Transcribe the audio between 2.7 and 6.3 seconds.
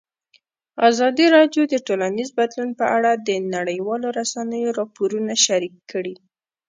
په اړه د نړیوالو رسنیو راپورونه شریک کړي.